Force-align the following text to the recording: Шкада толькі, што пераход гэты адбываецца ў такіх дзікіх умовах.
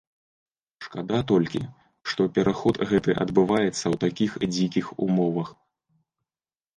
Шкада 0.83 1.17
толькі, 1.31 1.59
што 2.13 2.25
пераход 2.37 2.79
гэты 2.91 3.15
адбываецца 3.25 3.69
ў 3.69 3.95
такіх 4.05 4.31
дзікіх 4.55 4.85
умовах. 5.09 5.53